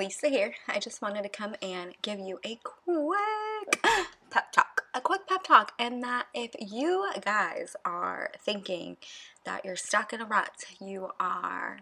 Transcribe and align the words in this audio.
Lisa 0.00 0.28
here. 0.28 0.54
I 0.66 0.78
just 0.78 1.02
wanted 1.02 1.24
to 1.24 1.28
come 1.28 1.54
and 1.60 1.92
give 2.00 2.18
you 2.18 2.40
a 2.42 2.58
quick 2.64 3.82
pep 4.30 4.50
talk. 4.50 4.84
A 4.94 5.00
quick 5.02 5.26
pep 5.28 5.42
talk, 5.42 5.72
and 5.78 6.02
that 6.02 6.24
if 6.32 6.52
you 6.58 7.10
guys 7.20 7.76
are 7.84 8.30
thinking 8.42 8.96
that 9.44 9.62
you're 9.62 9.76
stuck 9.76 10.14
in 10.14 10.22
a 10.22 10.24
rut, 10.24 10.64
you 10.80 11.10
are 11.20 11.80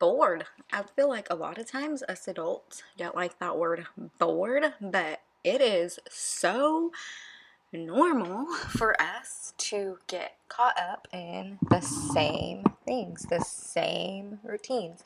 bored. 0.00 0.46
I 0.72 0.82
feel 0.96 1.08
like 1.08 1.28
a 1.30 1.36
lot 1.36 1.56
of 1.56 1.70
times 1.70 2.02
us 2.08 2.26
adults 2.26 2.82
don't 2.98 3.14
like 3.14 3.38
that 3.38 3.56
word 3.56 3.86
bored, 4.18 4.74
but 4.80 5.20
it 5.44 5.60
is 5.60 6.00
so 6.10 6.90
normal 7.72 8.52
for 8.56 9.00
us 9.00 9.54
to 9.56 9.98
get 10.08 10.36
caught 10.48 10.78
up 10.80 11.06
in 11.12 11.58
the 11.70 11.80
same 11.80 12.64
things, 12.84 13.24
the 13.30 13.38
same 13.40 14.40
routines, 14.42 15.04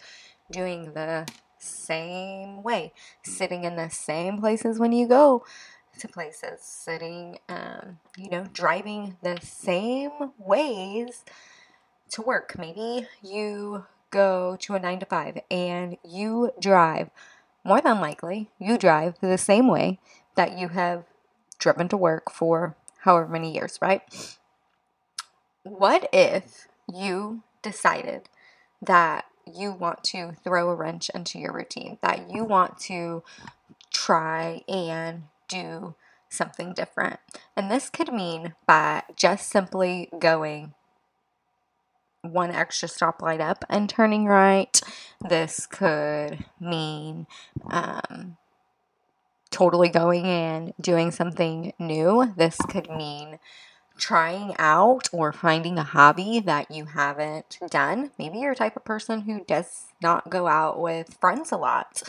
doing 0.51 0.93
the 0.93 1.27
same 1.59 2.63
way, 2.63 2.93
sitting 3.23 3.65
in 3.65 3.77
the 3.77 3.89
same 3.89 4.39
places 4.39 4.79
when 4.79 4.93
you 4.93 5.09
go 5.09 5.45
to 5.99 6.09
places, 6.09 6.61
sitting, 6.61 7.39
um, 7.49 7.99
you 8.17 8.29
know, 8.29 8.47
driving 8.53 9.17
the 9.23 9.39
same 9.43 10.11
ways 10.39 11.25
to 12.11 12.23
work. 12.23 12.57
Maybe 12.59 13.07
you 13.23 13.87
go 14.11 14.57
to 14.61 14.75
a 14.75 14.81
nine 14.81 15.01
to 15.01 15.07
five 15.07 15.41
and 15.51 15.97
you 16.05 16.53
drive, 16.61 17.11
more 17.65 17.81
than 17.81 18.01
likely, 18.01 18.51
you 18.59 18.77
drive 18.77 19.15
the 19.21 19.39
same 19.39 19.69
way 19.69 19.99
that 20.35 20.59
you 20.59 20.69
have 20.69 21.05
driven 21.59 21.89
to 21.89 21.97
work 21.97 22.31
for 22.31 22.77
however 23.01 23.29
many 23.29 23.55
years, 23.55 23.79
right? 23.81 24.03
What 25.63 26.09
if 26.13 26.69
you 26.93 27.43
decided 27.63 28.29
that 28.83 29.25
you 29.53 29.73
want 29.73 30.05
to 30.05 30.33
throw 30.43 30.71
a 30.71 30.75
wrench 30.75 31.11
into 31.15 31.39
your 31.39 31.53
routine, 31.53 31.99
that 32.03 32.31
you 32.31 32.45
want 32.45 32.79
to 32.81 33.23
try 33.93 34.63
and 34.69 35.25
do 35.49 35.95
something 36.29 36.73
different? 36.73 37.21
And 37.57 37.71
this 37.71 37.91
could 37.91 38.13
mean 38.13 38.55
by 38.67 39.03
just 39.17 39.49
simply 39.49 40.11
going 40.19 40.75
one 42.23 42.51
extra 42.51 42.89
stoplight 42.89 43.41
up 43.41 43.65
and 43.69 43.89
turning 43.89 44.27
right. 44.27 44.81
This 45.21 45.67
could 45.67 46.45
mean 46.59 47.27
um, 47.71 48.37
totally 49.51 49.89
going 49.89 50.25
and 50.25 50.73
doing 50.81 51.11
something 51.11 51.73
new. 51.79 52.33
This 52.37 52.57
could 52.69 52.89
mean 52.91 53.39
trying 53.97 54.55
out 54.59 55.09
or 55.13 55.33
finding 55.33 55.79
a 55.79 55.85
hobby 55.85 56.41
that 56.41 56.71
you 56.71 56.87
haven't 56.87 57.59
done. 57.71 58.11
Maybe 58.19 58.39
you're 58.39 58.53
a 58.53 58.57
type 58.57 58.77
of 58.77 58.85
person 58.85 59.23
who 59.23 59.45
does 59.45 59.87
not 60.03 60.31
go 60.31 60.47
out 60.47 60.81
with 60.81 61.17
friends 61.21 61.53
a 61.53 61.57
lot. 61.57 62.03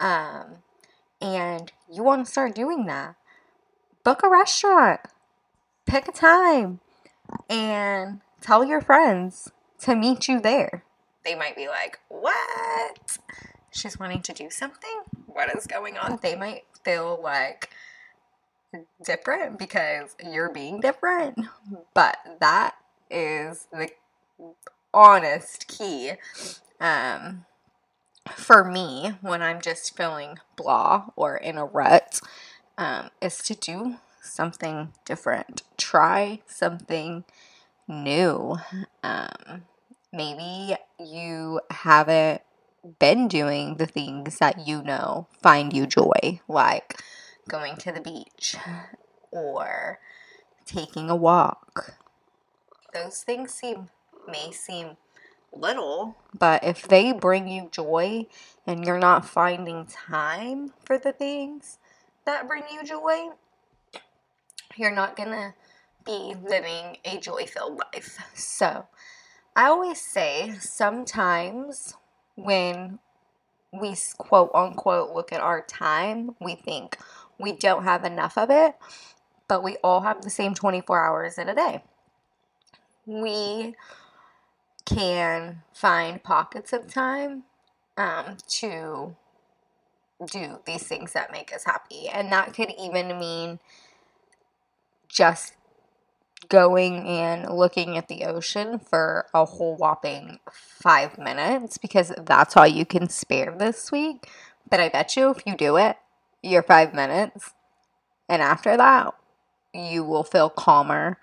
Um, 0.00 0.56
and 1.20 1.72
you 1.92 2.02
want 2.02 2.24
to 2.24 2.30
start 2.30 2.54
doing 2.54 2.86
that. 2.86 3.16
Book 4.04 4.22
a 4.22 4.28
restaurant, 4.28 5.00
pick 5.86 6.08
a 6.08 6.12
time, 6.12 6.80
and 7.48 8.20
tell 8.40 8.64
your 8.64 8.80
friends 8.80 9.50
to 9.80 9.94
meet 9.94 10.28
you 10.28 10.40
there. 10.40 10.84
They 11.24 11.34
might 11.34 11.56
be 11.56 11.68
like, 11.68 11.98
What? 12.08 13.18
She's 13.70 13.98
wanting 13.98 14.22
to 14.22 14.32
do 14.32 14.50
something? 14.50 15.02
What 15.26 15.54
is 15.54 15.66
going 15.66 15.98
on? 15.98 16.18
They 16.22 16.34
might 16.34 16.64
feel 16.84 17.20
like 17.22 17.70
different 19.04 19.58
because 19.58 20.16
you're 20.24 20.52
being 20.52 20.80
different, 20.80 21.38
but 21.94 22.18
that 22.40 22.76
is 23.10 23.66
the 23.72 23.90
honest 24.92 25.66
key. 25.68 26.12
Um, 26.80 27.44
for 28.30 28.64
me, 28.64 29.14
when 29.20 29.42
I'm 29.42 29.60
just 29.60 29.96
feeling 29.96 30.38
blah 30.56 31.06
or 31.16 31.36
in 31.36 31.56
a 31.56 31.64
rut, 31.64 32.20
um, 32.76 33.10
is 33.20 33.38
to 33.38 33.54
do 33.54 33.96
something 34.22 34.92
different. 35.04 35.62
Try 35.76 36.40
something 36.46 37.24
new. 37.86 38.58
Um, 39.02 39.62
maybe 40.12 40.76
you 40.98 41.60
haven't 41.70 42.42
been 42.98 43.28
doing 43.28 43.76
the 43.76 43.86
things 43.86 44.38
that 44.38 44.66
you 44.66 44.82
know 44.82 45.26
find 45.42 45.72
you 45.72 45.86
joy, 45.86 46.40
like 46.48 47.00
going 47.48 47.76
to 47.78 47.92
the 47.92 48.00
beach 48.00 48.56
or 49.30 49.98
taking 50.64 51.10
a 51.10 51.16
walk. 51.16 51.94
Those 52.92 53.22
things 53.22 53.52
seem 53.52 53.88
may 54.26 54.52
seem 54.52 54.96
little, 55.52 56.16
but 56.38 56.62
if 56.62 56.86
they 56.86 57.12
bring 57.12 57.48
you 57.48 57.68
joy 57.72 58.26
and 58.66 58.84
you're 58.84 58.98
not 58.98 59.24
finding 59.24 59.86
time 59.86 60.74
for 60.84 60.98
the 60.98 61.12
things 61.12 61.78
that 62.26 62.46
bring 62.46 62.64
you 62.70 62.84
joy, 62.84 63.30
you're 64.76 64.94
not 64.94 65.16
going 65.16 65.30
to 65.30 65.54
be 66.04 66.34
living 66.42 66.98
a 67.04 67.18
joy 67.18 67.46
filled 67.46 67.80
life. 67.92 68.18
So, 68.34 68.86
I 69.56 69.66
always 69.66 70.00
say 70.00 70.54
sometimes 70.60 71.94
when 72.36 72.98
we 73.72 73.94
quote 74.16 74.50
unquote 74.54 75.14
look 75.14 75.32
at 75.32 75.40
our 75.40 75.62
time, 75.62 76.36
we 76.40 76.54
think 76.54 76.98
we 77.38 77.52
don't 77.52 77.84
have 77.84 78.04
enough 78.04 78.36
of 78.36 78.50
it, 78.50 78.74
but 79.48 79.62
we 79.62 79.76
all 79.82 80.02
have 80.02 80.22
the 80.22 80.30
same 80.30 80.54
24 80.54 81.04
hours 81.04 81.38
in 81.38 81.48
a 81.48 81.54
day. 81.54 81.82
We 83.06 83.74
can 84.84 85.62
find 85.72 86.22
pockets 86.22 86.72
of 86.72 86.92
time 86.92 87.44
um, 87.96 88.36
to 88.48 89.16
do 90.30 90.58
these 90.66 90.82
things 90.82 91.12
that 91.12 91.32
make 91.32 91.54
us 91.54 91.64
happy. 91.64 92.08
And 92.08 92.32
that 92.32 92.54
could 92.54 92.72
even 92.80 93.18
mean 93.18 93.60
just 95.08 95.54
going 96.48 97.06
and 97.06 97.50
looking 97.50 97.96
at 97.96 98.08
the 98.08 98.24
ocean 98.24 98.78
for 98.78 99.26
a 99.34 99.44
whole 99.44 99.76
whopping 99.76 100.38
five 100.50 101.18
minutes 101.18 101.78
because 101.78 102.12
that's 102.24 102.56
all 102.56 102.66
you 102.66 102.86
can 102.86 103.08
spare 103.08 103.54
this 103.58 103.92
week. 103.92 104.28
But 104.70 104.80
I 104.80 104.88
bet 104.88 105.16
you 105.16 105.30
if 105.30 105.42
you 105.46 105.56
do 105.56 105.76
it, 105.76 105.96
your 106.42 106.62
five 106.62 106.94
minutes, 106.94 107.52
and 108.28 108.42
after 108.42 108.76
that, 108.76 109.14
you 109.74 110.04
will 110.04 110.24
feel 110.24 110.50
calmer, 110.50 111.18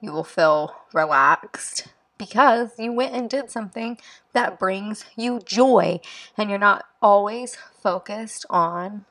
you 0.00 0.12
will 0.12 0.24
feel 0.24 0.74
relaxed 0.92 1.88
because 2.18 2.78
you 2.78 2.92
went 2.92 3.14
and 3.14 3.28
did 3.28 3.50
something 3.50 3.98
that 4.32 4.58
brings 4.58 5.04
you 5.16 5.40
joy 5.44 6.00
and 6.36 6.48
you're 6.48 6.58
not 6.58 6.84
always 7.02 7.56
focused 7.56 8.46
on 8.48 9.04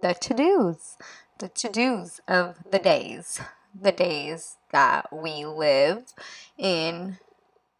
the 0.00 0.14
to 0.14 0.34
dos, 0.34 0.96
the 1.38 1.48
to 1.48 1.68
dos 1.68 2.20
of 2.26 2.56
the 2.70 2.78
days 2.78 3.40
the 3.78 3.92
days 3.92 4.56
that 4.72 5.08
we 5.12 5.44
live 5.44 6.12
in 6.58 7.18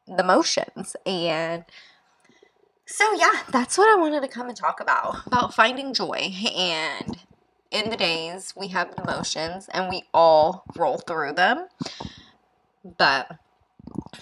the 0.06 0.24
motions. 0.24 0.96
And 1.04 1.64
so, 2.90 3.12
yeah, 3.14 3.42
that's 3.50 3.78
what 3.78 3.88
I 3.88 4.00
wanted 4.00 4.22
to 4.22 4.28
come 4.28 4.48
and 4.48 4.56
talk 4.56 4.80
about 4.80 5.26
about 5.26 5.54
finding 5.54 5.94
joy. 5.94 6.32
And 6.56 7.18
in 7.70 7.90
the 7.90 7.96
days, 7.96 8.52
we 8.56 8.68
have 8.68 8.92
emotions 8.98 9.68
and 9.72 9.88
we 9.88 10.04
all 10.12 10.64
roll 10.76 10.98
through 10.98 11.34
them. 11.34 11.68
But 12.84 13.38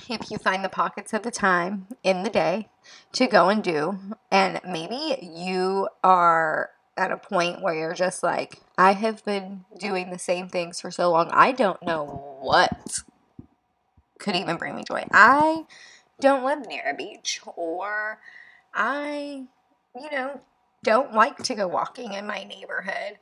if 0.08 0.30
you 0.30 0.38
find 0.38 0.62
the 0.62 0.68
pockets 0.68 1.12
of 1.12 1.22
the 1.22 1.30
time 1.30 1.86
in 2.02 2.22
the 2.22 2.30
day 2.30 2.68
to 3.12 3.26
go 3.26 3.48
and 3.48 3.62
do, 3.62 3.98
and 4.30 4.60
maybe 4.66 5.18
you 5.22 5.88
are 6.04 6.70
at 6.96 7.12
a 7.12 7.16
point 7.16 7.62
where 7.62 7.74
you're 7.74 7.94
just 7.94 8.22
like, 8.22 8.60
I 8.76 8.92
have 8.92 9.24
been 9.24 9.64
doing 9.78 10.10
the 10.10 10.18
same 10.18 10.48
things 10.48 10.80
for 10.80 10.90
so 10.90 11.10
long. 11.10 11.30
I 11.32 11.52
don't 11.52 11.82
know 11.82 12.38
what 12.40 13.00
could 14.18 14.36
even 14.36 14.56
bring 14.56 14.74
me 14.76 14.82
joy. 14.86 15.06
I 15.12 15.64
don't 16.20 16.44
live 16.44 16.66
near 16.66 16.82
a 16.90 16.94
beach, 16.94 17.40
or 17.56 18.18
I, 18.74 19.46
you 19.94 20.10
know, 20.10 20.40
don't 20.82 21.14
like 21.14 21.38
to 21.38 21.54
go 21.54 21.66
walking 21.66 22.12
in 22.12 22.26
my 22.26 22.44
neighborhood. 22.44 23.18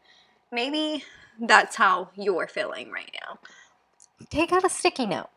Maybe 0.53 1.05
that's 1.41 1.77
how 1.77 2.11
you're 2.17 2.47
feeling 2.47 2.91
right 2.91 3.11
now. 3.23 3.39
Take 4.31 4.53
out 4.53 4.65
a 4.65 4.71
sticky 4.71 5.07
note 5.07 5.31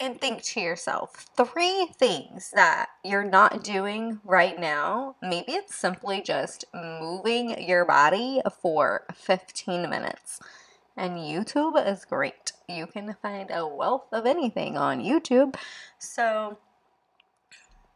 and 0.00 0.20
think 0.20 0.42
to 0.42 0.60
yourself 0.60 1.26
three 1.36 1.88
things 1.96 2.50
that 2.54 2.88
you're 3.04 3.24
not 3.24 3.62
doing 3.62 4.20
right 4.24 4.58
now. 4.58 5.16
Maybe 5.22 5.52
it's 5.52 5.74
simply 5.74 6.20
just 6.20 6.64
moving 6.74 7.62
your 7.62 7.84
body 7.84 8.40
for 8.60 9.04
15 9.14 9.88
minutes. 9.88 10.40
And 10.96 11.18
YouTube 11.18 11.90
is 11.90 12.04
great. 12.04 12.52
You 12.68 12.86
can 12.86 13.16
find 13.20 13.50
a 13.50 13.66
wealth 13.66 14.06
of 14.12 14.26
anything 14.26 14.76
on 14.76 15.00
YouTube. 15.00 15.56
So, 15.98 16.58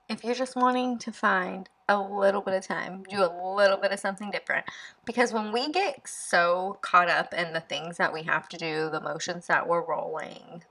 if 0.09 0.25
you're 0.25 0.35
just 0.35 0.57
wanting 0.57 0.99
to 0.99 1.13
find 1.13 1.69
a 1.89 2.01
little 2.01 2.41
bit 2.41 2.55
of 2.55 2.67
time, 2.67 3.03
do 3.09 3.23
a 3.23 3.55
little 3.55 3.77
bit 3.77 3.93
of 3.93 3.99
something 3.99 4.31
different. 4.31 4.67
Because 5.05 5.33
when 5.33 5.53
we 5.53 5.71
get 5.71 6.07
so 6.09 6.79
caught 6.83 7.09
up 7.09 7.33
in 7.33 7.53
the 7.53 7.61
things 7.61 7.97
that 7.97 8.13
we 8.13 8.23
have 8.25 8.49
to 8.51 8.57
do, 8.57 8.89
the 8.91 9.01
motions 9.01 9.47
that 9.47 9.69
we're 9.69 9.85
rolling, 9.85 10.65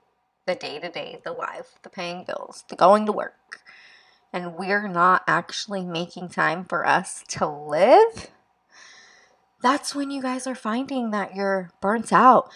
the 0.46 0.54
day 0.54 0.78
to 0.78 0.88
day, 0.88 1.20
the 1.24 1.32
life, 1.32 1.74
the 1.82 1.90
paying 1.90 2.24
bills, 2.24 2.64
the 2.68 2.76
going 2.76 3.06
to 3.06 3.12
work, 3.12 3.60
and 4.32 4.56
we're 4.56 4.88
not 4.88 5.22
actually 5.26 5.84
making 5.84 6.28
time 6.28 6.64
for 6.64 6.86
us 6.86 7.24
to 7.28 7.46
live, 7.46 8.28
that's 9.60 9.94
when 9.94 10.10
you 10.10 10.22
guys 10.22 10.46
are 10.46 10.54
finding 10.54 11.10
that 11.10 11.34
you're 11.34 11.70
burnt 11.80 12.12
out, 12.12 12.50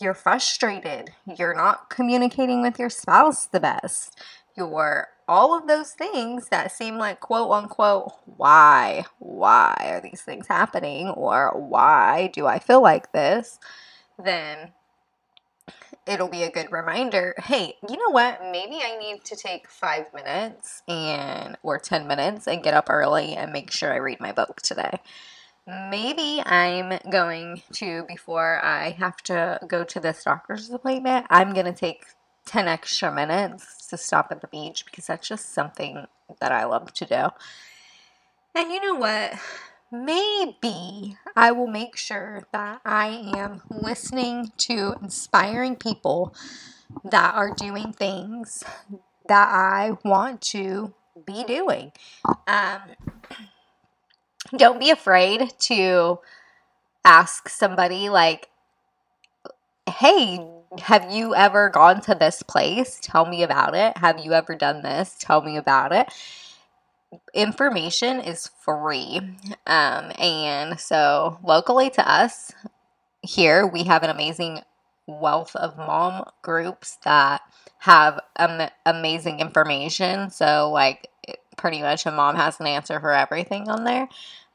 you're 0.00 0.14
frustrated, 0.14 1.10
you're 1.38 1.54
not 1.54 1.88
communicating 1.88 2.60
with 2.60 2.78
your 2.78 2.90
spouse 2.90 3.46
the 3.46 3.60
best, 3.60 4.18
you're 4.56 5.08
all 5.32 5.56
of 5.56 5.66
those 5.66 5.92
things 5.92 6.50
that 6.50 6.70
seem 6.70 6.98
like 6.98 7.18
quote 7.20 7.50
unquote, 7.50 8.12
why? 8.36 9.06
Why 9.18 9.74
are 9.86 10.00
these 10.02 10.20
things 10.20 10.46
happening? 10.46 11.08
Or 11.08 11.52
why 11.58 12.30
do 12.34 12.46
I 12.46 12.58
feel 12.58 12.82
like 12.82 13.12
this? 13.12 13.58
Then 14.22 14.72
it'll 16.04 16.28
be 16.28 16.42
a 16.42 16.50
good 16.50 16.72
reminder 16.72 17.32
hey 17.44 17.76
you 17.88 17.96
know 17.96 18.10
what 18.10 18.40
maybe 18.50 18.80
i 18.82 18.98
need 18.98 19.22
to 19.22 19.36
take 19.36 19.68
five 19.68 20.12
minutes 20.12 20.82
and 20.88 21.56
or 21.62 21.78
10 21.78 22.08
minutes 22.08 22.48
and 22.48 22.64
get 22.64 22.74
up 22.74 22.90
early 22.90 23.36
and 23.36 23.52
make 23.52 23.70
sure 23.70 23.92
i 23.92 23.96
read 23.96 24.18
my 24.18 24.32
book 24.32 24.60
today 24.62 24.98
maybe 25.88 26.42
i'm 26.44 26.98
going 27.08 27.62
to 27.72 28.02
before 28.08 28.58
i 28.64 28.90
have 28.90 29.16
to 29.18 29.60
go 29.68 29.84
to 29.84 30.00
this 30.00 30.24
doctor's 30.24 30.70
appointment 30.70 31.24
i'm 31.30 31.52
going 31.52 31.66
to 31.66 31.72
take 31.72 32.04
10 32.46 32.68
extra 32.68 33.12
minutes 33.12 33.86
to 33.86 33.96
stop 33.96 34.28
at 34.30 34.40
the 34.40 34.48
beach 34.48 34.84
because 34.84 35.06
that's 35.06 35.28
just 35.28 35.52
something 35.52 36.06
that 36.40 36.52
i 36.52 36.64
love 36.64 36.92
to 36.92 37.04
do 37.04 37.28
and 38.54 38.70
you 38.70 38.80
know 38.80 38.94
what 38.94 39.34
maybe 39.92 41.16
I 41.36 41.52
will 41.52 41.66
make 41.66 41.96
sure 41.96 42.42
that 42.52 42.80
I 42.84 43.30
am 43.36 43.60
listening 43.70 44.52
to 44.56 44.94
inspiring 45.02 45.76
people 45.76 46.34
that 47.04 47.34
are 47.34 47.54
doing 47.54 47.92
things 47.92 48.64
that 49.28 49.48
I 49.48 49.92
want 50.02 50.40
to 50.42 50.94
be 51.26 51.44
doing. 51.44 51.92
Um, 52.46 52.80
don't 54.56 54.80
be 54.80 54.90
afraid 54.90 55.52
to 55.60 56.20
ask 57.04 57.48
somebody, 57.48 58.08
like, 58.08 58.48
hey, 59.88 60.38
have 60.80 61.10
you 61.10 61.34
ever 61.34 61.68
gone 61.70 62.00
to 62.02 62.14
this 62.14 62.42
place? 62.42 62.98
Tell 63.02 63.26
me 63.26 63.42
about 63.42 63.74
it. 63.74 63.96
Have 63.98 64.20
you 64.20 64.32
ever 64.32 64.54
done 64.54 64.82
this? 64.82 65.16
Tell 65.18 65.42
me 65.42 65.56
about 65.56 65.92
it 65.92 66.08
information 67.34 68.20
is 68.20 68.48
free. 68.60 69.20
Um, 69.66 70.12
and 70.18 70.78
so, 70.78 71.38
locally 71.42 71.90
to 71.90 72.10
us 72.10 72.52
here, 73.22 73.66
we 73.66 73.84
have 73.84 74.02
an 74.02 74.10
amazing 74.10 74.60
wealth 75.06 75.54
of 75.56 75.76
mom 75.76 76.24
groups 76.42 76.96
that 77.04 77.42
have 77.78 78.20
um, 78.36 78.68
amazing 78.86 79.40
information. 79.40 80.30
So, 80.30 80.70
like, 80.70 81.08
pretty 81.56 81.82
much 81.82 82.06
a 82.06 82.10
mom 82.10 82.36
has 82.36 82.60
an 82.60 82.66
answer 82.66 83.00
for 83.00 83.12
everything 83.12 83.68
on 83.68 83.84
there. 83.84 84.08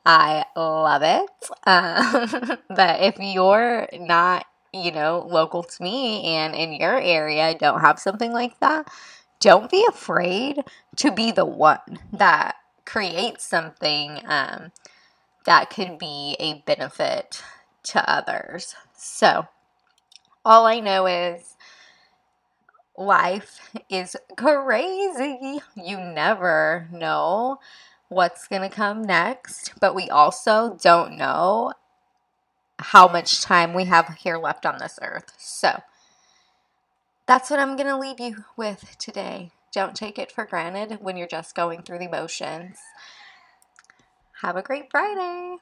I 0.06 0.46
love 0.56 1.02
it. 1.04 1.30
Um, 1.68 2.58
but 2.70 3.02
if 3.02 3.18
you're 3.20 3.90
not, 3.94 4.46
you 4.84 4.92
know, 4.92 5.28
local 5.30 5.64
to 5.64 5.84
me 5.84 6.26
and 6.26 6.56
in 6.56 6.74
your 6.74 7.00
area 7.00 7.56
don't 7.58 7.82
have 7.82 8.00
something 8.00 8.32
like 8.34 8.60
that, 8.60 8.88
don't 9.40 9.70
be 9.70 9.86
afraid 9.88 10.64
to 10.98 11.12
be 11.12 11.32
the 11.32 11.46
one 11.46 12.00
that 12.14 12.56
creates 12.86 13.46
something 13.46 14.22
um, 14.26 14.72
that 15.46 15.70
could 15.70 15.98
be 15.98 16.36
a 16.40 16.64
benefit 16.66 17.44
to 17.84 18.10
others. 18.10 18.76
So, 18.96 19.48
all 20.46 20.66
I 20.66 20.80
know 20.80 21.06
is 21.08 21.56
life 22.98 23.60
is 23.90 24.16
crazy. 24.38 25.62
You 25.76 26.00
never 26.00 26.88
know 26.92 27.60
what's 28.10 28.48
going 28.48 28.62
to 28.62 28.76
come 28.76 29.04
next, 29.04 29.74
but 29.80 29.96
we 29.96 30.10
also 30.10 30.78
don't 30.82 31.18
know 31.18 31.74
how 32.80 33.08
much 33.08 33.42
time 33.42 33.74
we 33.74 33.86
have 33.86 34.16
here 34.20 34.38
left 34.38 34.66
on 34.66 34.78
this 34.78 35.00
earth. 35.02 35.34
So, 35.38 35.82
that's 37.26 37.50
what 37.50 37.60
I'm 37.60 37.76
going 37.76 37.88
to 37.88 37.98
leave 37.98 38.20
you 38.20 38.46
with 38.56 38.98
today. 38.98 39.52
Don't 39.74 39.96
take 39.96 40.18
it 40.18 40.32
for 40.32 40.46
granted 40.46 41.00
when 41.02 41.18
you're 41.18 41.28
just 41.28 41.56
going 41.56 41.82
through 41.82 42.00
the 42.00 42.08
motions. 42.08 42.78
Have 44.42 44.56
a 44.56 44.62
great 44.62 44.90
Friday. 44.90 45.58